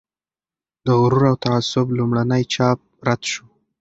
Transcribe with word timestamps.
د 0.85 0.87
"غرور 1.01 1.23
او 1.31 1.35
تعصب" 1.45 1.87
لومړنی 1.97 2.43
چاپ 2.53 2.79
رد 3.07 3.21
شو. 3.31 3.43